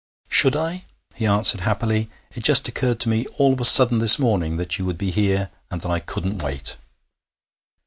[0.29, 2.09] 'Should I?' he answered happily.
[2.33, 5.11] 'It just occurred to me all of a sudden this morning that you would be
[5.11, 6.77] here, and that I couldn't wait.'